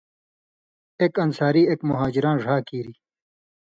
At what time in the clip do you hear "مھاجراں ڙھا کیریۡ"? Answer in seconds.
1.89-2.99